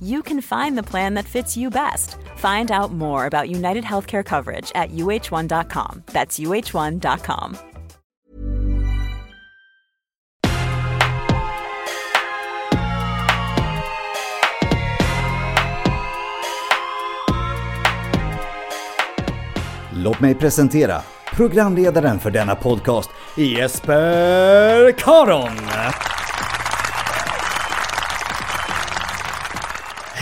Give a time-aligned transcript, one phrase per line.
[0.00, 2.16] you can find the plan that fits you best.
[2.36, 6.02] Find out more about United Healthcare coverage at uh1.com.
[6.06, 7.58] That's uh1.com.
[20.04, 21.02] Låt mig presentera
[21.36, 25.58] programledaren för denna podcast, Jesper Karon.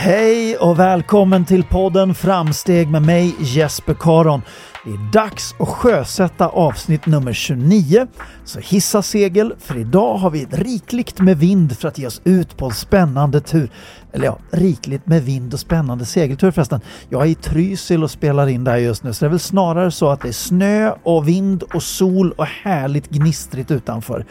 [0.07, 4.41] Hej och välkommen till podden Framsteg med mig Jesper Karon.
[4.85, 8.07] Det är dags att sjösätta avsnitt nummer 29.
[8.43, 12.57] Så hissa segel, för idag har vi rikligt med vind för att ge oss ut
[12.57, 13.69] på en spännande tur.
[14.13, 16.81] Eller ja, rikligt med vind och spännande segeltur förresten.
[17.09, 19.91] Jag är i Trysil och spelar in där just nu, så det är väl snarare
[19.91, 24.25] så att det är snö och vind och sol och härligt gnistrigt utanför.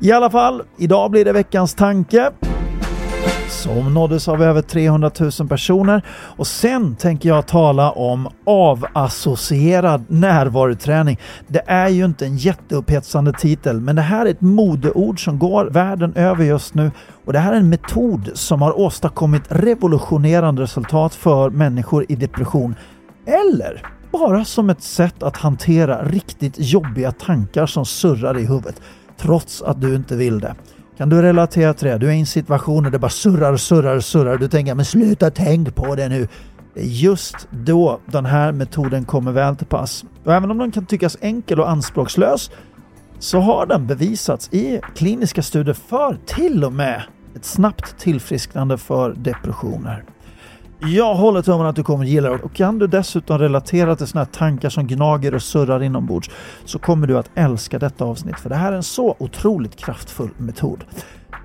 [0.00, 2.30] I alla fall, idag blir det veckans tanke
[3.50, 6.02] som nåddes av över 300 000 personer.
[6.10, 11.18] Och sen tänker jag tala om avassocierad närvaroträning.
[11.46, 15.64] Det är ju inte en jätteupphetsande titel, men det här är ett modeord som går
[15.64, 16.90] världen över just nu
[17.24, 22.74] och det här är en metod som har åstadkommit revolutionerande resultat för människor i depression.
[23.26, 23.82] Eller
[24.12, 28.80] bara som ett sätt att hantera riktigt jobbiga tankar som surrar i huvudet,
[29.16, 30.54] trots att du inte vill det.
[31.00, 31.98] Kan du relatera till det?
[31.98, 34.36] Du är i en situation där det bara surrar, surrar, surrar.
[34.36, 36.28] Du tänker men sluta tänk på det nu.
[36.74, 40.04] Det är just då den här metoden kommer väl till pass.
[40.24, 42.50] Och även om den kan tyckas enkel och anspråkslös
[43.18, 47.02] så har den bevisats i kliniska studier för till och med
[47.36, 50.04] ett snabbt tillfrisknande för depressioner.
[50.82, 54.24] Jag håller tummarna att du kommer gilla det och kan du dessutom relatera till sådana
[54.24, 56.30] här tankar som gnager och surrar inombords
[56.64, 60.30] så kommer du att älska detta avsnitt för det här är en så otroligt kraftfull
[60.38, 60.84] metod.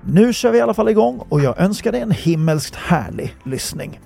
[0.04, 4.00] Nu kör vi i alla fall igång och jag önskar dig en himmelskt härlig lyssning.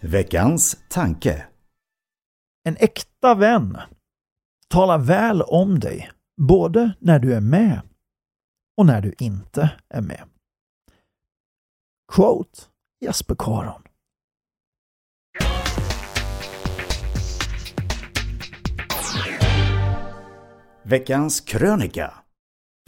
[0.00, 1.44] Veckans tanke.
[2.64, 3.78] En äkta vän
[4.68, 7.80] talar väl om dig både när du är med
[8.76, 10.22] och när du inte är med.
[12.12, 12.60] Quote
[13.00, 13.82] Jesper Karon.
[20.82, 22.14] Veckans krönika.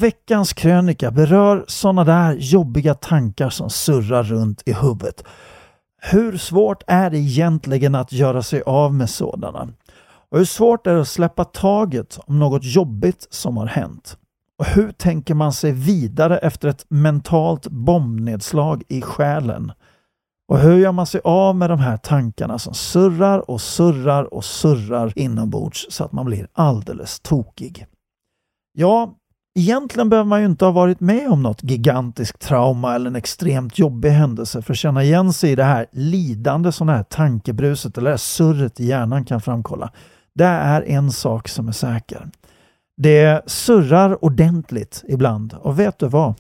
[0.02, 5.24] Veckans krönika berör sådana där jobbiga tankar som surrar runt i huvudet.
[6.02, 9.68] Hur svårt är det egentligen att göra sig av med sådana?
[10.30, 14.18] Och hur svårt är det att släppa taget om något jobbigt som har hänt?
[14.58, 19.72] Och hur tänker man sig vidare efter ett mentalt bombnedslag i själen?
[20.48, 24.44] Och hur gör man sig av med de här tankarna som surrar och surrar och
[24.44, 27.86] surrar inombords så att man blir alldeles tokig?
[28.72, 29.14] Ja,
[29.58, 33.78] egentligen behöver man ju inte ha varit med om något gigantiskt trauma eller en extremt
[33.78, 37.98] jobbig händelse för att känna igen sig i det här lidande som det här tankebruset
[37.98, 39.92] eller det här surret i hjärnan kan framkolla.
[40.34, 42.28] Det är en sak som är säker.
[43.00, 46.34] Det surrar ordentligt ibland och vet du vad?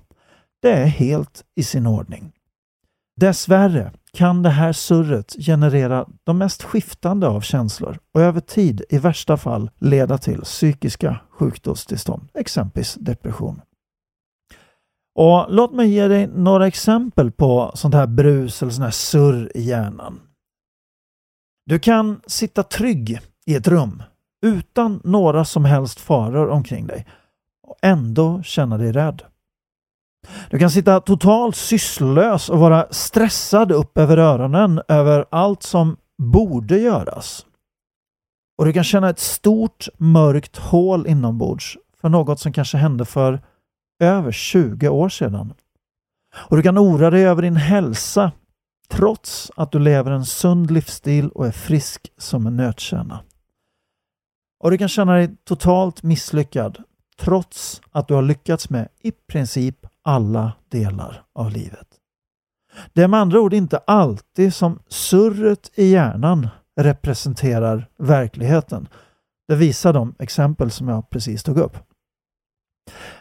[0.62, 2.32] Det är helt i sin ordning.
[3.16, 8.98] Dessvärre kan det här surret generera de mest skiftande av känslor och över tid i
[8.98, 13.60] värsta fall leda till psykiska sjukdomstillstånd, exempelvis depression.
[15.14, 19.52] Och Låt mig ge dig några exempel på sånt här brus eller sånt här surr
[19.54, 20.20] i hjärnan.
[21.66, 24.02] Du kan sitta trygg i ett rum
[24.42, 27.06] utan några som helst faror omkring dig
[27.62, 29.22] och ändå känna dig rädd.
[30.50, 36.78] Du kan sitta totalt sysslolös och vara stressad upp över öronen över allt som borde
[36.78, 37.46] göras.
[38.58, 43.40] Och du kan känna ett stort mörkt hål inombords för något som kanske hände för
[44.00, 45.54] över 20 år sedan.
[46.34, 48.32] Och du kan oroa dig över din hälsa
[48.88, 53.20] trots att du lever en sund livsstil och är frisk som en nötkärna.
[54.60, 56.78] Och du kan känna dig totalt misslyckad
[57.20, 61.86] trots att du har lyckats med i princip alla delar av livet.
[62.92, 66.48] Det är med andra ord inte alltid som surret i hjärnan
[66.80, 68.88] representerar verkligheten.
[69.48, 71.76] Det visar de exempel som jag precis tog upp.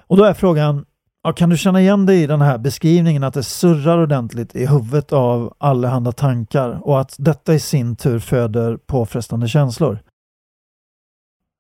[0.08, 0.86] Och då är frågan,
[1.24, 4.66] ja, kan du känna igen dig i den här beskrivningen att det surrar ordentligt i
[4.66, 10.00] huvudet av allehanda tankar och att detta i sin tur föder påfrestande känslor?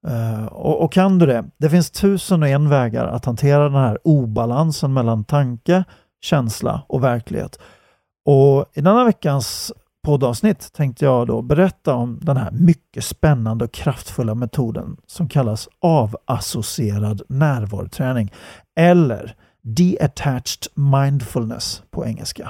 [0.07, 1.45] Uh, och, och, kan du det?
[1.57, 5.83] Det finns tusen och en vägar att hantera den här obalansen mellan tanke,
[6.21, 7.59] känsla och verklighet.
[8.25, 9.74] Och i denna veckans
[10.04, 15.69] poddavsnitt tänkte jag då berätta om den här mycket spännande och kraftfulla metoden som kallas
[15.80, 18.33] avassocierad närvaroträning
[18.75, 22.50] eller Detached Mindfulness på engelska.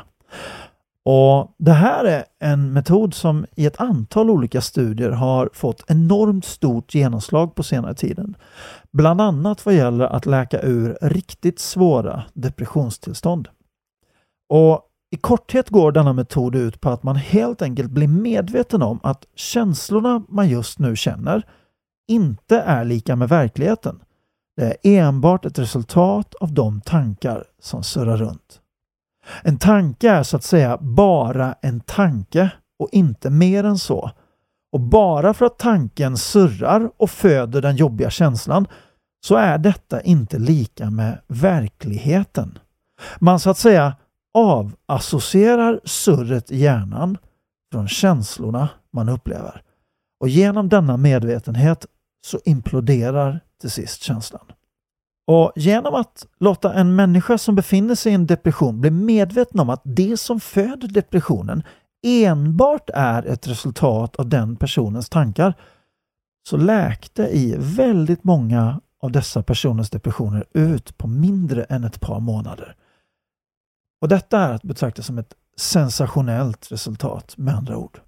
[1.09, 6.45] Och Det här är en metod som i ett antal olika studier har fått enormt
[6.45, 8.35] stort genomslag på senare tiden.
[8.91, 13.47] Bland annat vad gäller att läka ur riktigt svåra depressionstillstånd.
[14.49, 14.81] Och
[15.11, 19.25] i korthet går denna metod ut på att man helt enkelt blir medveten om att
[19.35, 21.43] känslorna man just nu känner
[22.07, 23.99] inte är lika med verkligheten.
[24.57, 28.61] Det är enbart ett resultat av de tankar som surrar runt.
[29.43, 34.11] En tanke är så att säga bara en tanke och inte mer än så.
[34.71, 38.67] Och bara för att tanken surrar och föder den jobbiga känslan
[39.25, 42.59] så är detta inte lika med verkligheten.
[43.19, 43.95] Man så att säga
[44.33, 47.17] avassocierar surret i hjärnan
[47.71, 49.61] från känslorna man upplever.
[50.19, 51.85] Och genom denna medvetenhet
[52.25, 54.45] så imploderar till sist känslan.
[55.27, 59.69] Och genom att låta en människa som befinner sig i en depression bli medveten om
[59.69, 61.63] att det som föder depressionen
[62.05, 65.53] enbart är ett resultat av den personens tankar
[66.49, 72.19] så läkte i väldigt många av dessa personers depressioner ut på mindre än ett par
[72.19, 72.75] månader.
[74.01, 78.01] Och detta är att betrakta som ett sensationellt resultat med andra ord.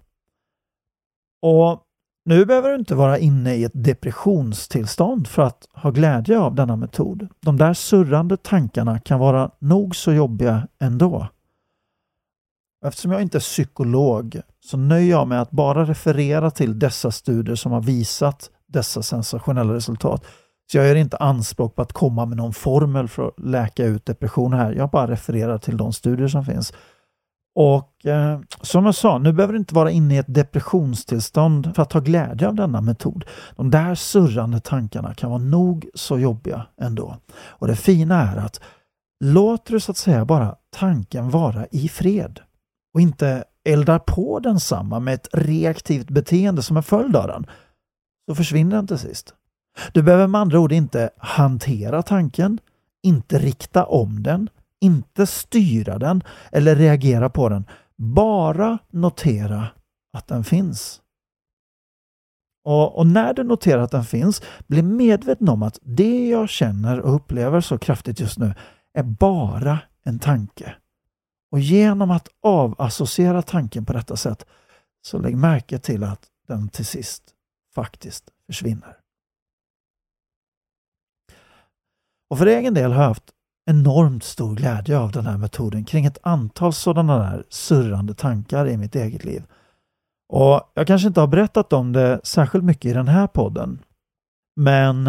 [1.42, 1.82] Och
[2.24, 6.76] nu behöver du inte vara inne i ett depressionstillstånd för att ha glädje av denna
[6.76, 7.28] metod.
[7.40, 11.28] De där surrande tankarna kan vara nog så jobbiga ändå.
[12.86, 17.56] Eftersom jag inte är psykolog så nöjer jag mig att bara referera till dessa studier
[17.56, 20.24] som har visat dessa sensationella resultat.
[20.72, 24.06] Så jag gör inte anspråk på att komma med någon formel för att läka ut
[24.06, 24.72] depression här.
[24.72, 26.72] Jag bara refererar till de studier som finns.
[27.62, 31.82] Och eh, som jag sa, nu behöver du inte vara inne i ett depressionstillstånd för
[31.82, 33.24] att ha glädje av denna metod.
[33.56, 37.16] De där surrande tankarna kan vara nog så jobbiga ändå.
[37.32, 38.60] Och det fina är att
[39.24, 42.40] låter du så att säga bara tanken vara i fred
[42.94, 47.46] och inte eldar på densamma med ett reaktivt beteende som en följd av den,
[48.28, 49.34] så försvinner den till sist.
[49.92, 52.58] Du behöver med andra ord inte hantera tanken,
[53.02, 54.48] inte rikta om den,
[54.80, 56.22] inte styra den
[56.52, 57.64] eller reagera på den.
[57.96, 59.68] Bara notera
[60.12, 61.02] att den finns.
[62.64, 67.00] Och, och, när du noterar att den finns, bli medveten om att det jag känner
[67.00, 68.54] och upplever så kraftigt just nu
[68.94, 70.74] är bara en tanke.
[71.52, 74.46] Och genom att avassociera tanken på detta sätt
[75.02, 77.22] så lägg märke till att den till sist
[77.74, 78.96] faktiskt försvinner.
[82.30, 83.32] Och för egen del har jag haft
[83.66, 88.76] enormt stor glädje av den här metoden kring ett antal sådana där surrande tankar i
[88.76, 89.42] mitt eget liv.
[90.32, 93.78] Och Jag kanske inte har berättat om det särskilt mycket i den här podden.
[94.56, 95.06] Men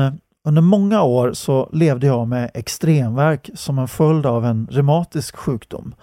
[0.48, 5.96] under många år så levde jag med extremverk som en följd av en reumatisk sjukdom.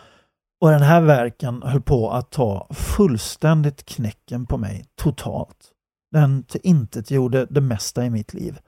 [0.60, 5.72] Och den här verken höll på att ta fullständigt knäcken på mig totalt.
[6.12, 6.44] Den
[7.08, 8.58] gjorde det mesta i mitt liv.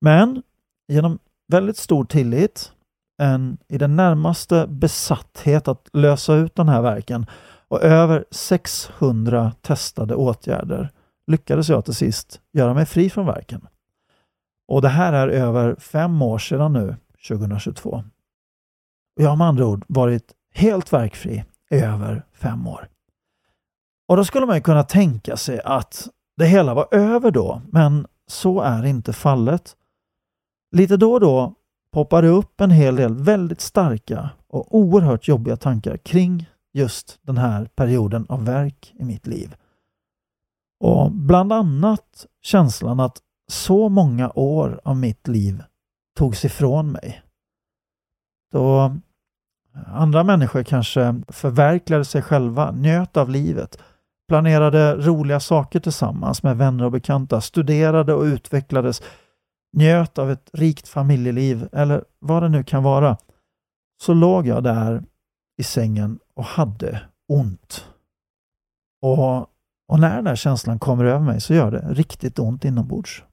[0.00, 0.42] Men
[0.88, 1.18] genom
[1.52, 2.72] väldigt stor tillit,
[3.18, 7.26] en i det närmaste besatthet att lösa ut den här verken
[7.68, 10.90] och över 600 testade åtgärder
[11.26, 13.66] lyckades jag till sist göra mig fri från verken.
[14.68, 16.96] Och det här är över fem år sedan nu,
[17.28, 18.04] 2022.
[19.20, 22.88] Jag har med andra ord varit helt verkfri i över fem år.
[24.08, 28.06] Och då skulle man ju kunna tänka sig att det hela var över då, men
[28.26, 29.76] så är inte fallet.
[30.76, 31.54] Lite då och då
[31.96, 37.36] poppar det upp en hel del väldigt starka och oerhört jobbiga tankar kring just den
[37.38, 39.54] här perioden av verk i mitt liv.
[40.80, 45.62] Och bland annat känslan att så många år av mitt liv
[46.18, 47.22] togs ifrån mig.
[48.52, 48.96] Då
[49.86, 53.78] andra människor kanske förverkligade sig själva, njöt av livet,
[54.28, 59.02] planerade roliga saker tillsammans med vänner och bekanta, studerade och utvecklades,
[59.76, 63.16] njöt av ett rikt familjeliv eller vad det nu kan vara,
[64.02, 65.04] så låg jag där
[65.56, 67.88] i sängen och hade ont.
[69.02, 69.38] Och,
[69.88, 73.24] och när den där känslan kommer över mig så gör det riktigt ont inombords.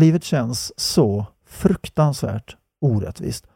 [0.00, 3.46] Livet känns så fruktansvärt orättvist.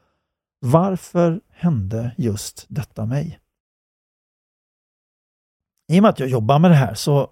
[0.60, 3.40] Varför hände just detta mig?
[5.92, 7.30] I och med att jag jobbar med det här så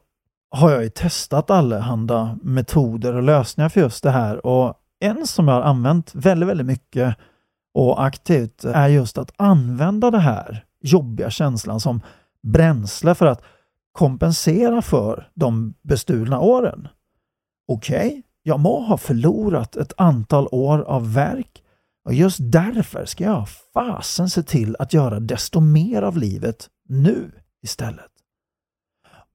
[0.50, 5.48] har jag ju testat allehanda metoder och lösningar för just det här och en som
[5.48, 7.16] jag har använt väldigt, väldigt mycket
[7.74, 12.00] och aktivt är just att använda den här jobbiga känslan som
[12.42, 13.42] bränsle för att
[13.92, 16.88] kompensera för de bestulna åren.
[17.68, 21.62] Okej, okay, jag må ha förlorat ett antal år av verk
[22.04, 27.30] och just därför ska jag fasen se till att göra desto mer av livet nu
[27.62, 28.10] istället.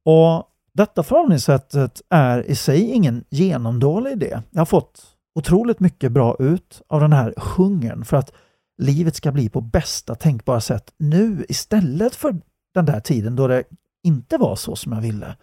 [0.05, 4.41] Och detta förhållningssättet är i sig ingen genomdålig idé.
[4.51, 8.34] Jag har fått otroligt mycket bra ut av den här hungern för att
[8.78, 12.42] livet ska bli på bästa tänkbara sätt nu istället för
[12.74, 13.63] den där tiden då det
[14.04, 15.38] inte var så som jag ville.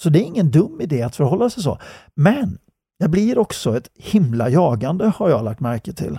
[0.00, 1.78] Så det är ingen dum idé att förhålla sig så.
[2.14, 2.58] Men
[2.98, 6.18] det blir också ett himla jagande har jag lagt märke till.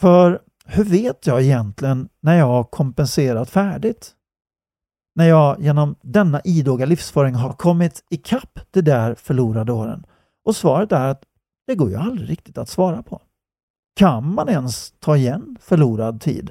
[0.00, 4.12] För hur vet jag egentligen när jag har kompenserat färdigt?
[5.14, 10.06] När jag genom denna idoga livsföring har kommit ikapp de där förlorade åren?
[10.44, 11.22] Och svaret är att
[11.66, 13.22] det går ju aldrig riktigt att svara på.
[13.96, 16.50] Kan man ens ta igen förlorad tid?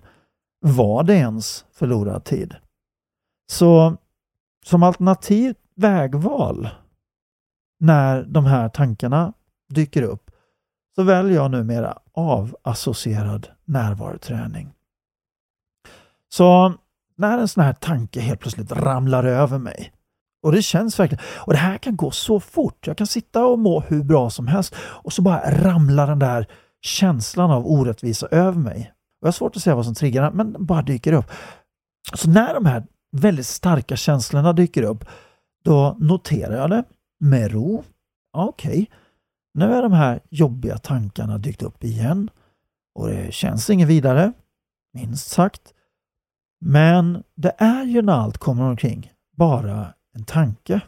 [0.62, 2.55] Var det ens förlorad tid?
[3.51, 3.98] Så
[4.65, 6.69] som alternativt vägval
[7.79, 9.34] när de här tankarna
[9.69, 10.31] dyker upp
[10.95, 14.74] så väljer jag numera avassocierad närvaroträning.
[16.29, 16.74] Så
[17.15, 19.93] när en sån här tanke helt plötsligt ramlar över mig
[20.45, 22.87] och det känns verkligen, och det här kan gå så fort.
[22.87, 26.47] Jag kan sitta och må hur bra som helst och så bara ramlar den där
[26.81, 28.91] känslan av orättvisa över mig.
[29.21, 31.31] Och jag har svårt att säga vad som triggar den, men den bara dyker upp.
[32.13, 35.05] Så när de här väldigt starka känslorna dyker upp,
[35.63, 36.83] då noterar jag det
[37.19, 37.83] med ro.
[38.33, 38.85] Okej, okay.
[39.53, 42.29] nu är de här jobbiga tankarna dykt upp igen
[42.95, 44.33] och det känns inget vidare,
[44.93, 45.61] minst sagt.
[46.65, 50.79] Men det är ju när allt kommer omkring bara en tanke.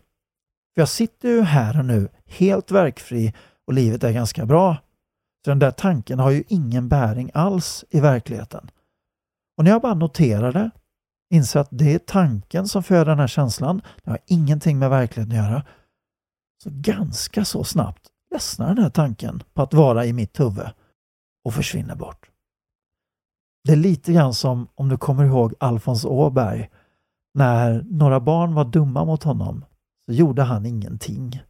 [0.74, 3.34] För jag sitter ju här och nu helt verkfri
[3.68, 4.78] och livet är ganska bra.
[5.46, 8.70] Så den där tanken har ju ingen bäring alls i verkligheten.
[9.58, 10.72] Och när jag bara noterar det,
[11.34, 15.40] inser att det är tanken som föder den här känslan, det har ingenting med verkligheten
[15.40, 15.64] att göra,
[16.64, 20.68] så ganska så snabbt ledsnar den här tanken på att vara i mitt huvud
[21.46, 22.30] och försvinner bort.
[23.64, 26.70] Det är lite grann som om du kommer ihåg Alfons Åberg
[27.38, 29.66] när några barn var dumma mot honom
[30.06, 31.42] så gjorde han ingenting.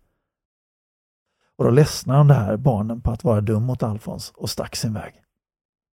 [1.58, 4.94] Och då ledsnade de här barnen på att vara dum mot Alfons och stack sin
[4.94, 5.14] väg.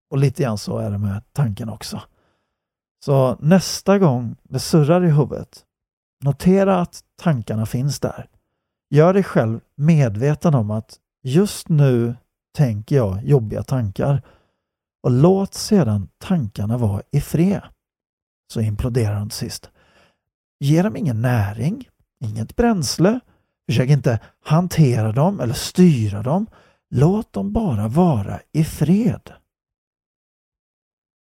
[0.10, 2.02] Och lite grann så är det med tanken också.
[3.06, 5.66] Så nästa gång det surrar i huvudet,
[6.24, 8.30] notera att tankarna finns där.
[8.90, 12.16] Gör dig själv medveten om att just nu
[12.56, 14.22] tänker jag jobbiga tankar
[15.04, 17.62] och låt sedan tankarna vara i fred.
[18.54, 19.70] Så imploderar de till sist.
[20.60, 23.19] Ge dem ingen näring, inget bränsle.
[23.67, 26.48] Försök inte hantera dem eller styra dem.
[26.89, 29.33] Låt dem bara vara i fred.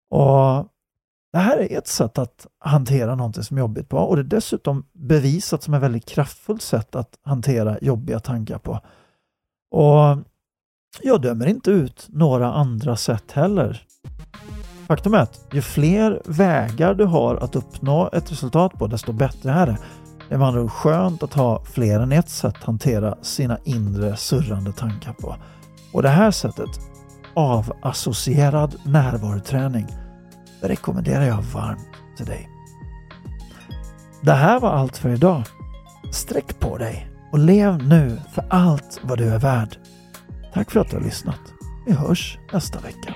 [0.09, 0.67] Och
[1.31, 4.23] Det här är ett sätt att hantera någonting som är jobbigt på och det är
[4.23, 8.79] dessutom bevisat som ett väldigt kraftfullt sätt att hantera jobbiga tankar på.
[9.71, 10.17] Och
[11.01, 13.87] jag dömer inte ut några andra sätt heller.
[14.87, 19.51] Faktum är att ju fler vägar du har att uppnå ett resultat på, desto bättre
[19.51, 19.77] är det.
[20.29, 23.57] Det är med andra ord skönt att ha fler än ett sätt att hantera sina
[23.63, 25.35] inre surrande tankar på.
[25.93, 26.69] Och det här sättet,
[27.33, 29.87] avassocierad närvaroträning,
[30.61, 32.49] det rekommenderar jag varmt till dig.
[34.21, 35.43] Det här var allt för idag.
[36.11, 39.77] Sträck på dig och lev nu för allt vad du är värd.
[40.53, 41.39] Tack för att du har lyssnat.
[41.85, 43.15] Vi hörs nästa vecka.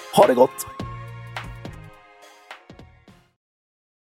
[0.13, 0.80] Ha det gott!